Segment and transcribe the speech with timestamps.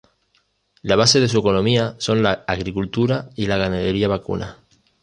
[0.81, 4.57] La base de su economía son la agricultura y la ganadería vacuna.